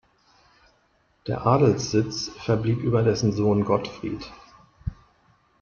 Der 1.27 1.45
Adelssitz 1.45 2.29
verblieb 2.29 2.79
über 2.81 3.03
dessen 3.03 3.33
Sohn 3.33 3.63
Gottfried. 3.65 4.31